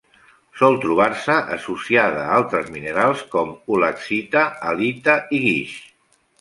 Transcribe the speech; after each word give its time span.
Sol 0.61 0.77
trobar-se 0.85 1.35
associada 1.57 2.23
a 2.23 2.33
altres 2.39 2.73
minerals, 2.79 3.23
com: 3.37 3.55
ulexita, 3.77 4.47
halita 4.73 5.19
i 5.41 5.45
guix. 5.49 5.81